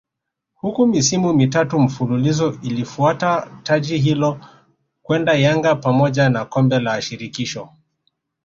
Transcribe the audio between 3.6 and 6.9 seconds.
taji hilo kwenda Yanga pamoja na Kombe